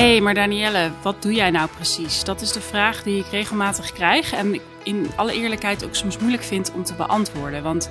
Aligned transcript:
hey, 0.00 0.20
maar 0.20 0.34
Danielle, 0.34 0.90
wat 1.02 1.22
doe 1.22 1.32
jij 1.32 1.50
nou 1.50 1.68
precies? 1.76 2.24
Dat 2.24 2.40
is 2.40 2.52
de 2.52 2.60
vraag 2.60 3.02
die 3.02 3.18
ik 3.18 3.26
regelmatig 3.30 3.92
krijg 3.92 4.32
en 4.32 4.60
in 4.82 5.10
alle 5.16 5.32
eerlijkheid 5.32 5.84
ook 5.84 5.94
soms 5.94 6.18
moeilijk 6.18 6.42
vind 6.42 6.72
om 6.74 6.84
te 6.84 6.94
beantwoorden. 6.94 7.62
Want 7.62 7.90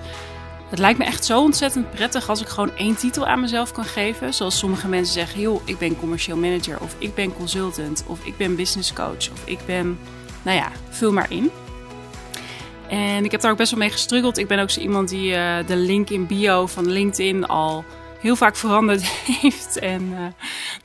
het 0.69 0.79
lijkt 0.79 0.99
me 0.99 1.05
echt 1.05 1.25
zo 1.25 1.41
ontzettend 1.41 1.91
prettig 1.91 2.29
als 2.29 2.41
ik 2.41 2.47
gewoon 2.47 2.75
één 2.75 2.95
titel 2.95 3.27
aan 3.27 3.39
mezelf 3.39 3.71
kan 3.71 3.83
geven. 3.83 4.33
Zoals 4.33 4.57
sommige 4.57 4.87
mensen 4.87 5.13
zeggen, 5.13 5.41
joh, 5.41 5.61
ik 5.65 5.77
ben 5.77 5.99
commercieel 5.99 6.37
manager 6.37 6.79
of 6.79 6.95
ik 6.97 7.15
ben 7.15 7.33
consultant 7.33 8.03
of 8.07 8.25
ik 8.25 8.37
ben 8.37 8.55
business 8.55 8.93
coach 8.93 9.31
of 9.31 9.41
ik 9.45 9.59
ben, 9.65 9.99
nou 10.41 10.57
ja, 10.57 10.71
vul 10.89 11.13
maar 11.13 11.31
in. 11.31 11.51
En 12.87 13.23
ik 13.25 13.31
heb 13.31 13.41
daar 13.41 13.51
ook 13.51 13.57
best 13.57 13.71
wel 13.71 13.79
mee 13.79 13.91
gestruggeld. 13.91 14.37
Ik 14.37 14.47
ben 14.47 14.59
ook 14.59 14.69
zo 14.69 14.79
iemand 14.79 15.09
die 15.09 15.31
uh, 15.31 15.55
de 15.65 15.75
link 15.75 16.09
in 16.09 16.27
bio 16.27 16.67
van 16.67 16.91
LinkedIn 16.91 17.45
al 17.45 17.85
heel 18.19 18.35
vaak 18.35 18.55
veranderd 18.55 19.03
heeft 19.41 19.79
en 19.79 20.11
uh, 20.11 20.25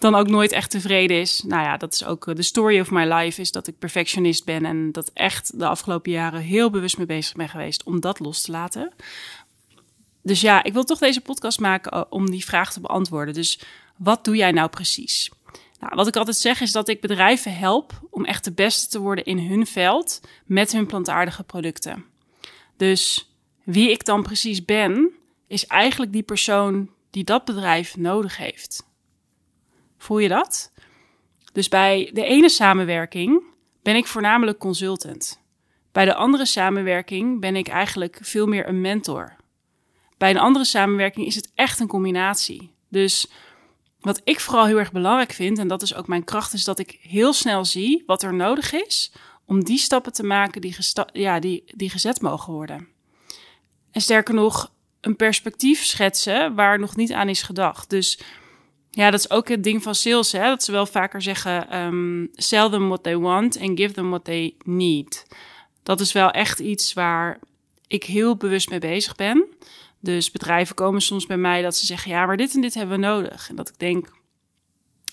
dan 0.04 0.14
ook 0.14 0.28
nooit 0.28 0.52
echt 0.52 0.70
tevreden 0.70 1.20
is. 1.20 1.42
Nou 1.46 1.62
ja, 1.62 1.76
dat 1.76 1.92
is 1.92 2.04
ook 2.04 2.36
de 2.36 2.42
story 2.42 2.80
of 2.80 2.90
my 2.90 3.12
life, 3.12 3.40
is 3.40 3.50
dat 3.50 3.66
ik 3.66 3.78
perfectionist 3.78 4.44
ben 4.44 4.64
en 4.64 4.92
dat 4.92 5.10
echt 5.14 5.58
de 5.58 5.66
afgelopen 5.66 6.12
jaren 6.12 6.40
heel 6.40 6.70
bewust 6.70 6.96
mee 6.96 7.06
bezig 7.06 7.36
ben 7.36 7.48
geweest 7.48 7.82
om 7.82 8.00
dat 8.00 8.18
los 8.18 8.42
te 8.42 8.50
laten. 8.50 8.92
Dus 10.22 10.40
ja, 10.40 10.62
ik 10.62 10.72
wil 10.72 10.84
toch 10.84 10.98
deze 10.98 11.20
podcast 11.20 11.60
maken 11.60 12.12
om 12.12 12.30
die 12.30 12.44
vraag 12.44 12.72
te 12.72 12.80
beantwoorden. 12.80 13.34
Dus 13.34 13.60
wat 13.96 14.24
doe 14.24 14.36
jij 14.36 14.52
nou 14.52 14.68
precies? 14.68 15.30
Nou, 15.80 15.92
wat 15.94 16.06
ik 16.06 16.16
altijd 16.16 16.36
zeg 16.36 16.60
is 16.60 16.72
dat 16.72 16.88
ik 16.88 17.00
bedrijven 17.00 17.56
help 17.56 17.92
om 18.10 18.24
echt 18.24 18.44
de 18.44 18.52
beste 18.52 18.88
te 18.88 18.98
worden 19.00 19.24
in 19.24 19.38
hun 19.38 19.66
veld 19.66 20.20
met 20.46 20.72
hun 20.72 20.86
plantaardige 20.86 21.42
producten. 21.42 22.04
Dus 22.76 23.30
wie 23.62 23.90
ik 23.90 24.04
dan 24.04 24.22
precies 24.22 24.64
ben, 24.64 25.12
is 25.46 25.66
eigenlijk 25.66 26.12
die 26.12 26.22
persoon 26.22 26.90
die 27.10 27.24
dat 27.24 27.44
bedrijf 27.44 27.96
nodig 27.96 28.36
heeft. 28.36 28.92
Voel 30.04 30.18
je 30.18 30.28
dat? 30.28 30.72
Dus 31.52 31.68
bij 31.68 32.10
de 32.12 32.24
ene 32.24 32.48
samenwerking 32.48 33.42
ben 33.82 33.96
ik 33.96 34.06
voornamelijk 34.06 34.58
consultant. 34.58 35.40
Bij 35.92 36.04
de 36.04 36.14
andere 36.14 36.46
samenwerking 36.46 37.40
ben 37.40 37.56
ik 37.56 37.68
eigenlijk 37.68 38.18
veel 38.22 38.46
meer 38.46 38.68
een 38.68 38.80
mentor. 38.80 39.36
Bij 40.18 40.30
een 40.30 40.38
andere 40.38 40.64
samenwerking 40.64 41.26
is 41.26 41.34
het 41.34 41.50
echt 41.54 41.80
een 41.80 41.86
combinatie. 41.86 42.74
Dus 42.88 43.30
wat 44.00 44.20
ik 44.24 44.40
vooral 44.40 44.66
heel 44.66 44.78
erg 44.78 44.92
belangrijk 44.92 45.32
vind, 45.32 45.58
en 45.58 45.68
dat 45.68 45.82
is 45.82 45.94
ook 45.94 46.06
mijn 46.08 46.24
kracht, 46.24 46.52
is 46.52 46.64
dat 46.64 46.78
ik 46.78 46.98
heel 47.00 47.32
snel 47.32 47.64
zie 47.64 48.02
wat 48.06 48.22
er 48.22 48.34
nodig 48.34 48.72
is 48.72 49.12
om 49.44 49.64
die 49.64 49.78
stappen 49.78 50.12
te 50.12 50.24
maken 50.24 50.60
die, 50.60 50.76
ja, 51.12 51.38
die, 51.40 51.64
die 51.66 51.90
gezet 51.90 52.20
mogen 52.20 52.52
worden. 52.52 52.88
En 53.90 54.00
sterker 54.00 54.34
nog, 54.34 54.72
een 55.00 55.16
perspectief 55.16 55.84
schetsen 55.84 56.54
waar 56.54 56.78
nog 56.78 56.96
niet 56.96 57.12
aan 57.12 57.28
is 57.28 57.42
gedacht. 57.42 57.90
Dus 57.90 58.18
ja, 58.94 59.10
dat 59.10 59.20
is 59.20 59.30
ook 59.30 59.48
het 59.48 59.64
ding 59.64 59.82
van 59.82 59.94
sales, 59.94 60.32
hè? 60.32 60.48
dat 60.48 60.62
ze 60.62 60.72
wel 60.72 60.86
vaker 60.86 61.22
zeggen: 61.22 61.78
um, 61.78 62.28
sell 62.32 62.70
them 62.70 62.88
what 62.88 63.02
they 63.02 63.16
want 63.16 63.60
and 63.60 63.78
give 63.78 63.92
them 63.92 64.08
what 64.08 64.24
they 64.24 64.54
need. 64.64 65.26
Dat 65.82 66.00
is 66.00 66.12
wel 66.12 66.30
echt 66.30 66.58
iets 66.58 66.92
waar 66.92 67.38
ik 67.86 68.04
heel 68.04 68.36
bewust 68.36 68.70
mee 68.70 68.78
bezig 68.78 69.14
ben. 69.14 69.46
Dus 70.00 70.30
bedrijven 70.30 70.74
komen 70.74 71.00
soms 71.00 71.26
bij 71.26 71.36
mij 71.36 71.62
dat 71.62 71.76
ze 71.76 71.86
zeggen: 71.86 72.10
ja, 72.10 72.26
maar 72.26 72.36
dit 72.36 72.54
en 72.54 72.60
dit 72.60 72.74
hebben 72.74 73.00
we 73.00 73.06
nodig. 73.06 73.48
En 73.48 73.56
dat 73.56 73.68
ik 73.68 73.78
denk: 73.78 74.08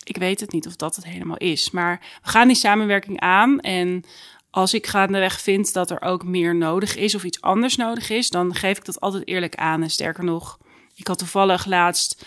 ik 0.04 0.18
weet 0.18 0.40
het 0.40 0.52
niet 0.52 0.68
of 0.68 0.76
dat 0.76 0.96
het 0.96 1.06
helemaal 1.06 1.38
is. 1.38 1.72
Maar 1.72 2.20
we 2.24 2.30
gaan 2.30 2.48
die 2.48 2.56
samenwerking 2.56 3.20
aan. 3.20 3.60
En 3.60 4.04
als 4.50 4.74
ik 4.74 4.88
gaandeweg 4.88 5.42
vind 5.42 5.74
dat 5.74 5.92
er 5.92 6.02
ook 6.02 6.24
meer 6.24 6.56
nodig 6.56 6.96
is 6.96 7.16
of 7.16 7.24
iets 7.24 7.42
anders 7.42 7.76
nodig 7.76 8.10
is, 8.10 8.30
dan 8.30 8.56
geef 8.56 8.78
ik 8.78 8.86
dat 8.86 9.00
altijd 9.00 9.28
eerlijk 9.28 9.56
aan. 9.56 9.84
En 9.84 9.90
sterker 9.90 10.24
nog, 10.24 10.58
ik 10.96 11.08
had 11.08 11.18
toevallig 11.18 11.66
laatst 11.66 12.26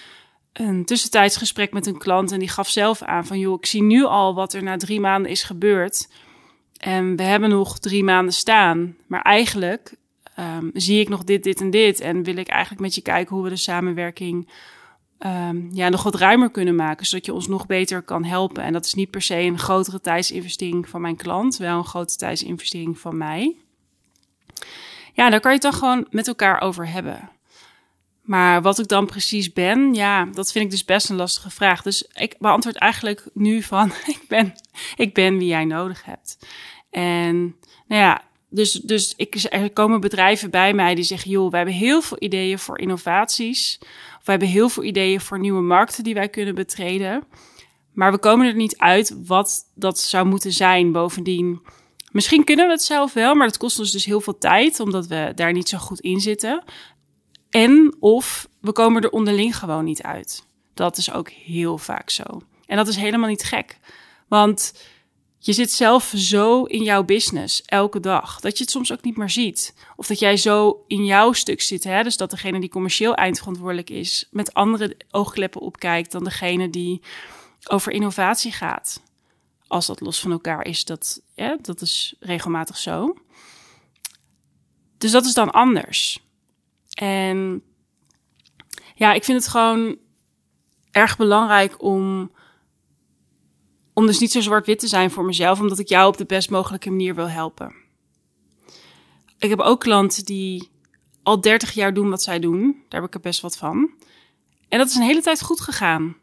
een 0.54 0.84
tussentijds 0.84 1.36
gesprek 1.36 1.72
met 1.72 1.86
een 1.86 1.98
klant 1.98 2.32
en 2.32 2.38
die 2.38 2.48
gaf 2.48 2.68
zelf 2.68 3.02
aan 3.02 3.26
van 3.26 3.38
joh, 3.38 3.54
ik 3.54 3.66
zie 3.66 3.82
nu 3.82 4.04
al 4.04 4.34
wat 4.34 4.52
er 4.52 4.62
na 4.62 4.76
drie 4.76 5.00
maanden 5.00 5.30
is 5.30 5.42
gebeurd. 5.42 6.08
En 6.76 7.16
we 7.16 7.22
hebben 7.22 7.48
nog 7.48 7.78
drie 7.78 8.04
maanden 8.04 8.34
staan. 8.34 8.96
Maar 9.06 9.22
eigenlijk 9.22 9.94
um, 10.38 10.70
zie 10.74 11.00
ik 11.00 11.08
nog 11.08 11.24
dit, 11.24 11.42
dit 11.42 11.60
en 11.60 11.70
dit. 11.70 12.00
En 12.00 12.22
wil 12.22 12.36
ik 12.36 12.48
eigenlijk 12.48 12.82
met 12.82 12.94
je 12.94 13.00
kijken 13.00 13.34
hoe 13.34 13.44
we 13.44 13.50
de 13.50 13.56
samenwerking 13.56 14.50
um, 15.18 15.68
ja, 15.72 15.88
nog 15.88 16.02
wat 16.02 16.14
ruimer 16.14 16.50
kunnen 16.50 16.74
maken. 16.74 17.06
Zodat 17.06 17.26
je 17.26 17.32
ons 17.32 17.48
nog 17.48 17.66
beter 17.66 18.02
kan 18.02 18.24
helpen. 18.24 18.62
En 18.62 18.72
dat 18.72 18.84
is 18.84 18.94
niet 18.94 19.10
per 19.10 19.22
se 19.22 19.36
een 19.36 19.58
grotere 19.58 20.00
tijdsinvestering 20.00 20.88
van 20.88 21.00
mijn 21.00 21.16
klant. 21.16 21.56
Wel 21.56 21.78
een 21.78 21.84
grote 21.84 22.16
tijdsinvestering 22.16 22.98
van 22.98 23.16
mij. 23.16 23.56
Ja, 25.12 25.30
daar 25.30 25.40
kan 25.40 25.50
je 25.50 25.58
het 25.58 25.70
dan 25.70 25.80
gewoon 25.80 26.06
met 26.10 26.28
elkaar 26.28 26.60
over 26.60 26.88
hebben. 26.88 27.30
Maar 28.24 28.62
wat 28.62 28.78
ik 28.78 28.88
dan 28.88 29.06
precies 29.06 29.52
ben, 29.52 29.94
ja, 29.94 30.24
dat 30.24 30.52
vind 30.52 30.64
ik 30.64 30.70
dus 30.70 30.84
best 30.84 31.08
een 31.08 31.16
lastige 31.16 31.50
vraag. 31.50 31.82
Dus 31.82 32.08
ik 32.14 32.34
beantwoord 32.38 32.76
eigenlijk 32.76 33.24
nu 33.32 33.62
van, 33.62 33.92
ik 34.16 34.24
ben, 34.28 34.54
ik 34.96 35.14
ben 35.14 35.38
wie 35.38 35.48
jij 35.48 35.64
nodig 35.64 36.04
hebt. 36.04 36.38
En 36.90 37.56
nou 37.86 38.02
ja, 38.02 38.22
dus, 38.54 38.72
dus 38.72 39.14
ik, 39.16 39.46
er 39.50 39.70
komen 39.70 40.00
bedrijven 40.00 40.50
bij 40.50 40.74
mij 40.74 40.94
die 40.94 41.04
zeggen: 41.04 41.30
joh, 41.30 41.50
we 41.50 41.56
hebben 41.56 41.74
heel 41.74 42.02
veel 42.02 42.16
ideeën 42.20 42.58
voor 42.58 42.78
innovaties. 42.78 43.78
Of 44.18 44.24
we 44.24 44.30
hebben 44.30 44.48
heel 44.48 44.68
veel 44.68 44.82
ideeën 44.82 45.20
voor 45.20 45.38
nieuwe 45.38 45.62
markten 45.62 46.04
die 46.04 46.14
wij 46.14 46.28
kunnen 46.28 46.54
betreden. 46.54 47.24
Maar 47.92 48.12
we 48.12 48.18
komen 48.18 48.46
er 48.46 48.54
niet 48.54 48.78
uit 48.78 49.16
wat 49.26 49.70
dat 49.74 49.98
zou 49.98 50.26
moeten 50.26 50.52
zijn. 50.52 50.92
Bovendien, 50.92 51.62
misschien 52.10 52.44
kunnen 52.44 52.66
we 52.66 52.72
het 52.72 52.82
zelf 52.82 53.12
wel, 53.12 53.34
maar 53.34 53.46
dat 53.46 53.56
kost 53.56 53.78
ons 53.78 53.92
dus 53.92 54.04
heel 54.04 54.20
veel 54.20 54.38
tijd, 54.38 54.80
omdat 54.80 55.06
we 55.06 55.32
daar 55.34 55.52
niet 55.52 55.68
zo 55.68 55.78
goed 55.78 56.00
in 56.00 56.20
zitten. 56.20 56.62
En 57.54 57.96
of 58.00 58.48
we 58.60 58.72
komen 58.72 59.02
er 59.02 59.10
onderling 59.10 59.56
gewoon 59.56 59.84
niet 59.84 60.02
uit. 60.02 60.44
Dat 60.74 60.96
is 60.96 61.12
ook 61.12 61.30
heel 61.30 61.78
vaak 61.78 62.10
zo. 62.10 62.22
En 62.66 62.76
dat 62.76 62.88
is 62.88 62.96
helemaal 62.96 63.28
niet 63.28 63.44
gek. 63.44 63.78
Want 64.28 64.74
je 65.38 65.52
zit 65.52 65.72
zelf 65.72 66.12
zo 66.16 66.64
in 66.64 66.82
jouw 66.82 67.04
business 67.04 67.62
elke 67.62 68.00
dag 68.00 68.40
dat 68.40 68.56
je 68.58 68.62
het 68.62 68.72
soms 68.72 68.92
ook 68.92 69.02
niet 69.02 69.16
meer 69.16 69.30
ziet. 69.30 69.74
Of 69.96 70.06
dat 70.06 70.18
jij 70.18 70.36
zo 70.36 70.84
in 70.86 71.04
jouw 71.04 71.32
stuk 71.32 71.60
zit, 71.62 71.84
hè? 71.84 72.02
dus 72.02 72.16
dat 72.16 72.30
degene 72.30 72.60
die 72.60 72.68
commercieel 72.68 73.14
eindverantwoordelijk 73.14 73.90
is, 73.90 74.28
met 74.30 74.54
andere 74.54 74.96
oogkleppen 75.10 75.60
opkijkt 75.60 76.12
dan 76.12 76.24
degene 76.24 76.70
die 76.70 77.02
over 77.70 77.92
innovatie 77.92 78.52
gaat. 78.52 79.02
Als 79.66 79.86
dat 79.86 80.00
los 80.00 80.20
van 80.20 80.30
elkaar 80.30 80.66
is, 80.66 80.84
dat, 80.84 81.20
ja, 81.34 81.58
dat 81.60 81.80
is 81.80 82.14
regelmatig 82.20 82.76
zo. 82.76 83.16
Dus 84.98 85.10
dat 85.10 85.24
is 85.24 85.34
dan 85.34 85.50
anders. 85.50 86.22
En 86.94 87.62
ja, 88.94 89.12
ik 89.12 89.24
vind 89.24 89.38
het 89.38 89.50
gewoon 89.50 89.96
erg 90.90 91.16
belangrijk 91.16 91.82
om 91.82 92.32
om 93.92 94.06
dus 94.06 94.18
niet 94.18 94.32
zo 94.32 94.40
zwart-wit 94.40 94.78
te 94.78 94.86
zijn 94.86 95.10
voor 95.10 95.24
mezelf, 95.24 95.60
omdat 95.60 95.78
ik 95.78 95.88
jou 95.88 96.08
op 96.08 96.16
de 96.16 96.24
best 96.24 96.50
mogelijke 96.50 96.90
manier 96.90 97.14
wil 97.14 97.28
helpen. 97.28 97.74
Ik 99.38 99.50
heb 99.50 99.60
ook 99.60 99.80
klanten 99.80 100.24
die 100.24 100.70
al 101.22 101.40
30 101.40 101.72
jaar 101.72 101.94
doen 101.94 102.10
wat 102.10 102.22
zij 102.22 102.38
doen. 102.38 102.82
Daar 102.88 103.00
heb 103.00 103.08
ik 103.08 103.14
er 103.14 103.20
best 103.20 103.40
wat 103.40 103.56
van. 103.56 103.90
En 104.68 104.78
dat 104.78 104.88
is 104.88 104.94
een 104.94 105.02
hele 105.02 105.22
tijd 105.22 105.42
goed 105.42 105.60
gegaan. 105.60 106.16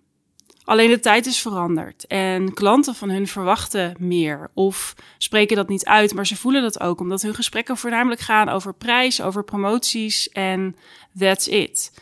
Alleen 0.63 0.89
de 0.89 0.99
tijd 0.99 1.25
is 1.25 1.41
veranderd. 1.41 2.07
En 2.07 2.53
klanten 2.53 2.95
van 2.95 3.09
hun 3.09 3.27
verwachten 3.27 3.95
meer. 3.99 4.51
Of 4.53 4.95
spreken 5.17 5.55
dat 5.55 5.69
niet 5.69 5.85
uit, 5.85 6.13
maar 6.13 6.27
ze 6.27 6.35
voelen 6.37 6.61
dat 6.61 6.79
ook. 6.79 6.99
Omdat 6.99 7.21
hun 7.21 7.35
gesprekken 7.35 7.77
voornamelijk 7.77 8.21
gaan 8.21 8.49
over 8.49 8.73
prijs, 8.73 9.21
over 9.21 9.43
promoties 9.43 10.29
en 10.29 10.75
that's 11.17 11.47
it. 11.47 12.01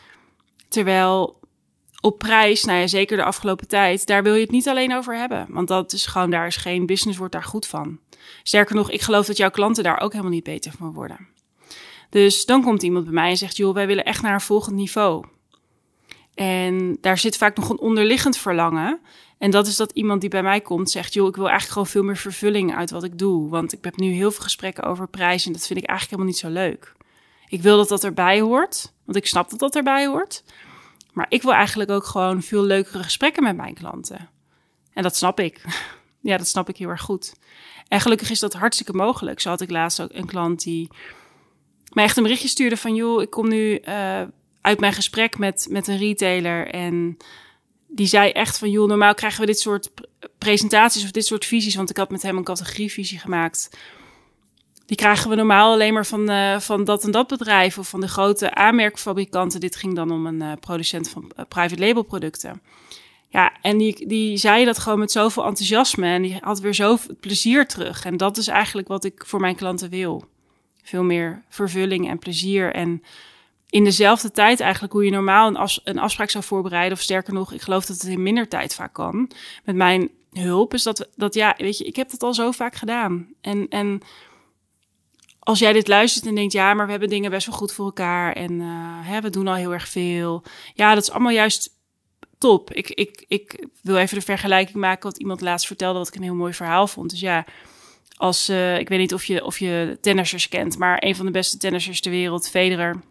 Terwijl 0.67 1.39
op 2.01 2.17
prijs, 2.17 2.63
nou 2.63 2.79
ja, 2.79 2.87
zeker 2.87 3.17
de 3.17 3.23
afgelopen 3.23 3.67
tijd, 3.67 4.05
daar 4.05 4.23
wil 4.23 4.33
je 4.33 4.41
het 4.41 4.51
niet 4.51 4.67
alleen 4.67 4.95
over 4.95 5.17
hebben. 5.17 5.45
Want 5.49 5.67
dat 5.67 5.93
is 5.93 6.05
gewoon, 6.05 6.29
daar 6.29 6.47
is 6.47 6.55
geen 6.55 6.85
business, 6.85 7.17
wordt 7.17 7.33
daar 7.33 7.43
goed 7.43 7.67
van. 7.67 7.99
Sterker 8.43 8.75
nog, 8.75 8.91
ik 8.91 9.01
geloof 9.01 9.25
dat 9.25 9.37
jouw 9.37 9.49
klanten 9.49 9.83
daar 9.83 9.99
ook 9.99 10.11
helemaal 10.11 10.33
niet 10.33 10.43
beter 10.43 10.71
van 10.77 10.93
worden. 10.93 11.27
Dus 12.09 12.45
dan 12.45 12.63
komt 12.63 12.83
iemand 12.83 13.05
bij 13.05 13.13
mij 13.13 13.29
en 13.29 13.37
zegt, 13.37 13.57
joh, 13.57 13.73
wij 13.73 13.87
willen 13.87 14.05
echt 14.05 14.21
naar 14.21 14.33
een 14.33 14.41
volgend 14.41 14.75
niveau. 14.75 15.25
En 16.39 16.97
daar 17.01 17.17
zit 17.17 17.37
vaak 17.37 17.55
nog 17.55 17.69
een 17.69 17.79
onderliggend 17.79 18.37
verlangen. 18.37 18.99
En 19.37 19.51
dat 19.51 19.67
is 19.67 19.75
dat 19.75 19.91
iemand 19.91 20.21
die 20.21 20.29
bij 20.29 20.43
mij 20.43 20.61
komt 20.61 20.89
zegt, 20.89 21.13
joh, 21.13 21.27
ik 21.27 21.35
wil 21.35 21.49
eigenlijk 21.49 21.73
gewoon 21.73 21.87
veel 21.87 22.03
meer 22.03 22.17
vervulling 22.17 22.75
uit 22.75 22.91
wat 22.91 23.03
ik 23.03 23.17
doe. 23.17 23.49
Want 23.49 23.73
ik 23.73 23.83
heb 23.83 23.97
nu 23.97 24.11
heel 24.11 24.31
veel 24.31 24.43
gesprekken 24.43 24.83
over 24.83 25.07
prijs 25.07 25.45
en 25.45 25.51
dat 25.51 25.67
vind 25.67 25.79
ik 25.79 25.85
eigenlijk 25.85 26.21
helemaal 26.21 26.25
niet 26.25 26.37
zo 26.37 26.67
leuk. 26.67 26.95
Ik 27.47 27.61
wil 27.61 27.77
dat 27.77 27.89
dat 27.89 28.03
erbij 28.03 28.39
hoort, 28.39 28.93
want 29.05 29.17
ik 29.17 29.27
snap 29.27 29.49
dat 29.49 29.59
dat 29.59 29.75
erbij 29.75 30.07
hoort. 30.07 30.43
Maar 31.13 31.25
ik 31.29 31.41
wil 31.41 31.53
eigenlijk 31.53 31.91
ook 31.91 32.05
gewoon 32.05 32.41
veel 32.41 32.63
leukere 32.63 33.03
gesprekken 33.03 33.43
met 33.43 33.55
mijn 33.55 33.73
klanten. 33.73 34.29
En 34.93 35.03
dat 35.03 35.15
snap 35.15 35.39
ik. 35.39 35.61
ja, 36.29 36.37
dat 36.37 36.47
snap 36.47 36.69
ik 36.69 36.77
heel 36.77 36.89
erg 36.89 37.01
goed. 37.01 37.33
En 37.87 38.01
gelukkig 38.01 38.29
is 38.29 38.39
dat 38.39 38.53
hartstikke 38.53 38.93
mogelijk. 38.93 39.39
Zo 39.39 39.49
had 39.49 39.61
ik 39.61 39.71
laatst 39.71 40.01
ook 40.01 40.13
een 40.13 40.25
klant 40.25 40.63
die 40.63 40.89
mij 41.93 42.03
echt 42.03 42.17
een 42.17 42.23
berichtje 42.23 42.47
stuurde 42.47 42.77
van... 42.77 42.95
joh, 42.95 43.21
ik 43.21 43.29
kom 43.29 43.47
nu 43.47 43.81
uh, 43.87 44.21
uit 44.61 44.79
mijn 44.79 44.93
gesprek 44.93 45.37
met, 45.37 45.67
met 45.69 45.87
een 45.87 45.97
retailer 45.97 46.67
en 46.67 47.17
die 47.87 48.07
zei 48.07 48.31
echt 48.31 48.57
van... 48.57 48.69
joh, 48.69 48.87
normaal 48.87 49.13
krijgen 49.13 49.39
we 49.39 49.45
dit 49.45 49.59
soort 49.59 49.91
presentaties 50.37 51.03
of 51.03 51.11
dit 51.11 51.25
soort 51.25 51.45
visies... 51.45 51.75
want 51.75 51.89
ik 51.89 51.97
had 51.97 52.11
met 52.11 52.21
hem 52.21 52.37
een 52.37 52.43
categorievisie 52.43 53.19
gemaakt 53.19 53.69
die 54.89 54.97
krijgen 54.97 55.29
we 55.29 55.35
normaal 55.35 55.73
alleen 55.73 55.93
maar 55.93 56.05
van, 56.05 56.31
uh, 56.31 56.59
van 56.59 56.83
dat 56.83 57.03
en 57.03 57.11
dat 57.11 57.27
bedrijf 57.27 57.77
of 57.77 57.89
van 57.89 58.01
de 58.01 58.07
grote 58.07 58.53
aanmerkfabrikanten. 58.53 59.59
Dit 59.59 59.75
ging 59.75 59.95
dan 59.95 60.11
om 60.11 60.25
een 60.25 60.41
uh, 60.41 60.51
producent 60.59 61.09
van 61.09 61.31
uh, 61.39 61.45
private 61.47 61.81
label 61.81 62.03
producten. 62.03 62.61
Ja, 63.27 63.53
en 63.61 63.77
die, 63.77 64.07
die 64.07 64.37
zei 64.37 64.65
dat 64.65 64.79
gewoon 64.79 64.99
met 64.99 65.11
zoveel 65.11 65.45
enthousiasme 65.45 66.07
en 66.07 66.21
die 66.21 66.37
had 66.41 66.59
weer 66.59 66.73
zoveel 66.73 67.15
plezier 67.19 67.67
terug. 67.67 68.05
En 68.05 68.17
dat 68.17 68.37
is 68.37 68.47
eigenlijk 68.47 68.87
wat 68.87 69.03
ik 69.03 69.23
voor 69.25 69.39
mijn 69.39 69.55
klanten 69.55 69.89
wil. 69.89 70.23
Veel 70.83 71.03
meer 71.03 71.43
vervulling 71.49 72.09
en 72.09 72.19
plezier. 72.19 72.73
En 72.73 73.03
in 73.69 73.83
dezelfde 73.83 74.31
tijd 74.31 74.59
eigenlijk 74.59 74.93
hoe 74.93 75.05
je 75.05 75.11
normaal 75.11 75.47
een, 75.47 75.69
een 75.83 75.99
afspraak 75.99 76.29
zou 76.29 76.43
voorbereiden. 76.43 76.97
Of 76.97 77.03
sterker 77.03 77.33
nog, 77.33 77.53
ik 77.53 77.61
geloof 77.61 77.85
dat 77.85 78.01
het 78.01 78.11
in 78.11 78.23
minder 78.23 78.47
tijd 78.47 78.75
vaak 78.75 78.93
kan. 78.93 79.31
Met 79.63 79.75
mijn 79.75 80.09
hulp 80.33 80.73
is 80.73 80.83
dat, 80.83 81.09
dat 81.15 81.33
ja, 81.33 81.55
weet 81.57 81.77
je, 81.77 81.83
ik 81.83 81.95
heb 81.95 82.09
dat 82.09 82.23
al 82.23 82.33
zo 82.33 82.51
vaak 82.51 82.75
gedaan. 82.75 83.27
En, 83.41 83.67
en 83.69 84.01
als 85.39 85.59
jij 85.59 85.73
dit 85.73 85.87
luistert 85.87 86.25
en 86.25 86.35
denkt, 86.35 86.53
ja, 86.53 86.73
maar 86.73 86.85
we 86.85 86.91
hebben 86.91 87.09
dingen 87.09 87.31
best 87.31 87.47
wel 87.47 87.55
goed 87.55 87.71
voor 87.71 87.85
elkaar. 87.85 88.33
En 88.33 88.51
uh, 88.51 88.67
hè, 89.01 89.21
we 89.21 89.29
doen 89.29 89.47
al 89.47 89.55
heel 89.55 89.73
erg 89.73 89.87
veel. 89.87 90.43
Ja, 90.73 90.93
dat 90.93 91.03
is 91.03 91.11
allemaal 91.11 91.31
juist 91.31 91.77
top. 92.37 92.73
Ik, 92.73 92.89
ik, 92.89 93.25
ik 93.27 93.67
wil 93.81 93.97
even 93.97 94.17
de 94.17 94.25
vergelijking 94.25 94.77
maken 94.77 95.09
wat 95.09 95.19
iemand 95.19 95.41
laatst 95.41 95.67
vertelde, 95.67 95.99
wat 95.99 96.07
ik 96.07 96.15
een 96.15 96.23
heel 96.23 96.35
mooi 96.35 96.53
verhaal 96.53 96.87
vond. 96.87 97.09
Dus 97.09 97.19
ja, 97.19 97.45
als, 98.15 98.49
uh, 98.49 98.79
ik 98.79 98.89
weet 98.89 98.99
niet 98.99 99.13
of 99.13 99.25
je, 99.25 99.45
of 99.45 99.59
je 99.59 99.97
tennissers 100.01 100.49
kent, 100.49 100.77
maar 100.77 100.97
een 100.99 101.15
van 101.15 101.25
de 101.25 101.31
beste 101.31 101.57
tennissers 101.57 102.01
ter 102.01 102.11
wereld, 102.11 102.49
Federer. 102.49 103.01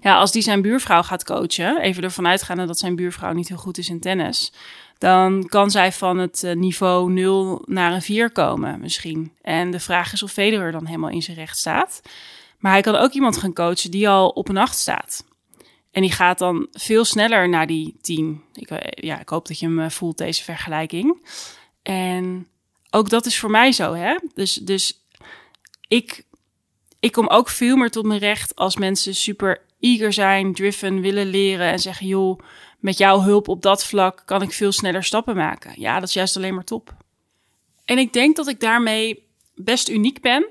Ja, 0.00 0.18
als 0.18 0.32
die 0.32 0.42
zijn 0.42 0.62
buurvrouw 0.62 1.02
gaat 1.02 1.24
coachen, 1.24 1.80
even 1.80 2.02
ervan 2.02 2.26
uitgaande 2.26 2.66
dat 2.66 2.78
zijn 2.78 2.96
buurvrouw 2.96 3.32
niet 3.32 3.48
heel 3.48 3.56
goed 3.56 3.78
is 3.78 3.88
in 3.88 4.00
tennis, 4.00 4.52
dan 4.98 5.46
kan 5.48 5.70
zij 5.70 5.92
van 5.92 6.18
het 6.18 6.42
eh, 6.42 6.54
niveau 6.54 7.12
0 7.12 7.62
naar 7.66 7.92
een 7.92 8.02
4 8.02 8.30
komen 8.30 8.80
misschien. 8.80 9.32
En 9.42 9.70
de 9.70 9.80
vraag 9.80 10.12
is 10.12 10.22
of 10.22 10.32
Federer 10.32 10.72
dan 10.72 10.86
helemaal 10.86 11.10
in 11.10 11.22
zijn 11.22 11.36
recht 11.36 11.58
staat. 11.58 12.02
Maar 12.58 12.72
hij 12.72 12.80
kan 12.80 12.96
ook 12.96 13.12
iemand 13.12 13.36
gaan 13.36 13.52
coachen 13.52 13.90
die 13.90 14.08
al 14.08 14.28
op 14.28 14.48
een 14.48 14.56
8 14.56 14.78
staat. 14.78 15.24
En 15.90 16.02
die 16.02 16.12
gaat 16.12 16.38
dan 16.38 16.66
veel 16.72 17.04
sneller 17.04 17.48
naar 17.48 17.66
die 17.66 17.96
10. 18.00 18.42
Ik, 18.54 18.70
eh, 18.70 19.04
ja, 19.04 19.20
ik 19.20 19.28
hoop 19.28 19.46
dat 19.46 19.58
je 19.58 19.66
hem 19.66 19.90
voelt, 19.90 20.18
deze 20.18 20.42
vergelijking. 20.42 21.26
En 21.82 22.46
ook 22.90 23.08
dat 23.08 23.26
is 23.26 23.38
voor 23.38 23.50
mij 23.50 23.72
zo, 23.72 23.94
hè? 23.94 24.16
Dus, 24.34 24.54
dus 24.54 25.00
ik, 25.88 26.24
ik 27.00 27.12
kom 27.12 27.28
ook 27.28 27.48
veel 27.48 27.76
meer 27.76 27.90
tot 27.90 28.04
mijn 28.04 28.20
recht 28.20 28.56
als 28.56 28.76
mensen 28.76 29.14
super 29.14 29.60
eager 29.84 30.12
zijn, 30.12 30.54
driven, 30.54 31.00
willen 31.00 31.26
leren 31.26 31.66
en 31.66 31.78
zeggen: 31.78 32.06
joh, 32.06 32.38
met 32.78 32.98
jouw 32.98 33.20
hulp 33.20 33.48
op 33.48 33.62
dat 33.62 33.84
vlak 33.84 34.22
kan 34.24 34.42
ik 34.42 34.52
veel 34.52 34.72
sneller 34.72 35.04
stappen 35.04 35.36
maken. 35.36 35.72
Ja, 35.76 36.00
dat 36.00 36.08
is 36.08 36.14
juist 36.14 36.36
alleen 36.36 36.54
maar 36.54 36.64
top. 36.64 36.94
En 37.84 37.98
ik 37.98 38.12
denk 38.12 38.36
dat 38.36 38.48
ik 38.48 38.60
daarmee 38.60 39.26
best 39.54 39.88
uniek 39.88 40.20
ben. 40.20 40.46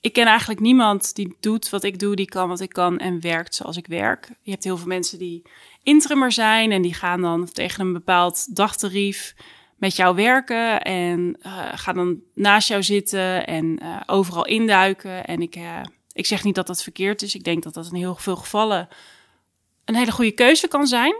Ik 0.00 0.12
ken 0.12 0.26
eigenlijk 0.26 0.60
niemand 0.60 1.14
die 1.14 1.36
doet 1.40 1.70
wat 1.70 1.84
ik 1.84 1.98
doe, 1.98 2.16
die 2.16 2.28
kan 2.28 2.48
wat 2.48 2.60
ik 2.60 2.68
kan 2.68 2.98
en 2.98 3.20
werkt 3.20 3.54
zoals 3.54 3.76
ik 3.76 3.86
werk. 3.86 4.28
Je 4.42 4.50
hebt 4.50 4.64
heel 4.64 4.76
veel 4.76 4.86
mensen 4.86 5.18
die 5.18 5.42
interimmer 5.82 6.32
zijn 6.32 6.72
en 6.72 6.82
die 6.82 6.94
gaan 6.94 7.20
dan 7.20 7.52
tegen 7.52 7.86
een 7.86 7.92
bepaald 7.92 8.56
dagtarief 8.56 9.34
met 9.76 9.96
jou 9.96 10.14
werken 10.14 10.80
en 10.80 11.36
uh, 11.42 11.68
ga 11.74 11.92
dan 11.92 12.20
naast 12.34 12.68
jou 12.68 12.82
zitten 12.82 13.46
en 13.46 13.78
uh, 13.82 14.00
overal 14.06 14.46
induiken. 14.46 15.24
En 15.24 15.42
ik, 15.42 15.56
uh, 15.56 15.80
ik 16.20 16.26
zeg 16.26 16.44
niet 16.44 16.54
dat 16.54 16.66
dat 16.66 16.82
verkeerd 16.82 17.22
is. 17.22 17.34
Ik 17.34 17.44
denk 17.44 17.62
dat 17.62 17.74
dat 17.74 17.86
in 17.86 17.94
heel 17.94 18.14
veel 18.14 18.36
gevallen 18.36 18.88
een 19.84 19.94
hele 19.94 20.12
goede 20.12 20.32
keuze 20.32 20.68
kan 20.68 20.86
zijn. 20.86 21.14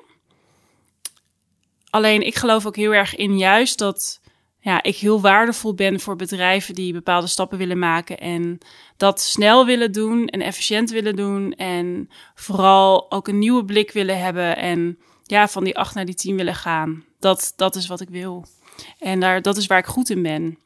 Alleen 1.90 2.26
ik 2.26 2.34
geloof 2.34 2.66
ook 2.66 2.76
heel 2.76 2.94
erg 2.94 3.16
in 3.16 3.38
juist 3.38 3.78
dat 3.78 4.20
ja, 4.60 4.82
ik 4.82 4.96
heel 4.96 5.20
waardevol 5.20 5.74
ben 5.74 6.00
voor 6.00 6.16
bedrijven 6.16 6.74
die 6.74 6.92
bepaalde 6.92 7.26
stappen 7.26 7.58
willen 7.58 7.78
maken 7.78 8.18
en 8.18 8.58
dat 8.96 9.20
snel 9.20 9.66
willen 9.66 9.92
doen 9.92 10.26
en 10.26 10.40
efficiënt 10.40 10.90
willen 10.90 11.16
doen 11.16 11.52
en 11.52 12.10
vooral 12.34 13.10
ook 13.10 13.28
een 13.28 13.38
nieuwe 13.38 13.64
blik 13.64 13.90
willen 13.90 14.18
hebben 14.18 14.56
en 14.56 14.98
ja, 15.22 15.48
van 15.48 15.64
die 15.64 15.78
acht 15.78 15.94
naar 15.94 16.04
die 16.04 16.14
tien 16.14 16.36
willen 16.36 16.54
gaan. 16.54 17.04
Dat, 17.18 17.52
dat 17.56 17.76
is 17.76 17.86
wat 17.86 18.00
ik 18.00 18.08
wil. 18.08 18.46
En 18.98 19.20
daar, 19.20 19.42
dat 19.42 19.56
is 19.56 19.66
waar 19.66 19.78
ik 19.78 19.86
goed 19.86 20.10
in 20.10 20.22
ben. 20.22 20.58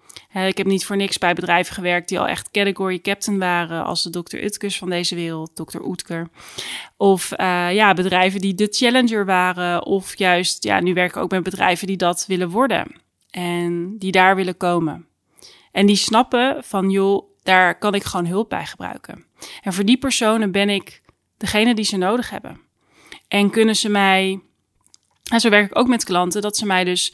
Ik 0.42 0.56
heb 0.56 0.66
niet 0.66 0.86
voor 0.86 0.96
niks 0.96 1.18
bij 1.18 1.34
bedrijven 1.34 1.74
gewerkt 1.74 2.08
die 2.08 2.18
al 2.18 2.28
echt 2.28 2.50
category 2.50 3.00
captain 3.00 3.38
waren, 3.38 3.84
als 3.84 4.02
de 4.02 4.10
Dr. 4.10 4.36
Utkers 4.36 4.78
van 4.78 4.90
deze 4.90 5.14
wereld, 5.14 5.56
Dr. 5.56 5.80
Oetker. 5.80 6.28
Of 6.96 7.32
uh, 7.32 7.72
ja, 7.72 7.94
bedrijven 7.94 8.40
die 8.40 8.54
de 8.54 8.68
challenger 8.70 9.24
waren, 9.24 9.84
of 9.86 10.18
juist, 10.18 10.64
ja, 10.64 10.80
nu 10.80 10.94
werk 10.94 11.10
ik 11.10 11.22
ook 11.22 11.30
met 11.30 11.42
bedrijven 11.42 11.86
die 11.86 11.96
dat 11.96 12.24
willen 12.26 12.50
worden 12.50 13.00
en 13.30 13.98
die 13.98 14.12
daar 14.12 14.36
willen 14.36 14.56
komen. 14.56 15.06
En 15.72 15.86
die 15.86 15.96
snappen 15.96 16.64
van, 16.64 16.90
joh, 16.90 17.28
daar 17.42 17.78
kan 17.78 17.94
ik 17.94 18.04
gewoon 18.04 18.26
hulp 18.26 18.48
bij 18.48 18.66
gebruiken. 18.66 19.24
En 19.62 19.72
voor 19.72 19.84
die 19.84 19.98
personen 19.98 20.50
ben 20.50 20.68
ik 20.68 21.02
degene 21.38 21.74
die 21.74 21.84
ze 21.84 21.96
nodig 21.96 22.30
hebben. 22.30 22.60
En 23.28 23.50
kunnen 23.50 23.76
ze 23.76 23.88
mij 23.88 24.40
en 25.24 25.40
zo 25.40 25.48
werk 25.48 25.70
ik 25.70 25.78
ook 25.78 25.88
met 25.88 26.04
klanten, 26.04 26.42
dat 26.42 26.56
ze 26.56 26.66
mij 26.66 26.84
dus 26.84 27.12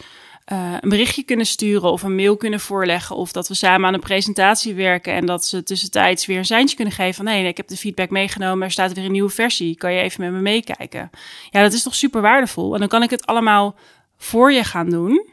uh, 0.53 0.75
een 0.81 0.89
berichtje 0.89 1.23
kunnen 1.23 1.47
sturen 1.47 1.93
of 1.93 2.03
een 2.03 2.15
mail 2.15 2.37
kunnen 2.37 2.61
voorleggen. 2.61 3.17
Of 3.17 3.33
dat 3.33 3.49
we 3.49 3.55
samen 3.55 3.87
aan 3.87 3.95
een 3.95 4.01
presentatie 4.01 4.75
werken 4.75 5.13
en 5.13 5.27
dat 5.27 5.45
ze 5.45 5.63
tussentijds 5.63 6.27
weer 6.27 6.39
een 6.39 6.45
seintje 6.45 6.77
kunnen 6.77 6.95
geven 6.95 7.15
van 7.15 7.25
nee, 7.25 7.47
ik 7.47 7.57
heb 7.57 7.69
de 7.69 7.77
feedback 7.77 8.11
meegenomen, 8.11 8.65
er 8.65 8.71
staat 8.71 8.93
weer 8.93 9.05
een 9.05 9.13
nieuwe 9.13 9.31
versie. 9.31 9.77
Kan 9.77 9.93
je 9.93 10.01
even 10.01 10.21
met 10.21 10.33
me 10.33 10.41
meekijken? 10.41 11.11
Ja, 11.51 11.63
dat 11.63 11.73
is 11.73 11.83
toch 11.83 11.95
super 11.95 12.21
waardevol. 12.21 12.75
En 12.75 12.81
dan 12.81 12.89
kan 12.89 13.03
ik 13.03 13.11
het 13.11 13.27
allemaal 13.27 13.77
voor 14.17 14.53
je 14.53 14.65
gaan 14.65 14.91
doen. 14.91 15.29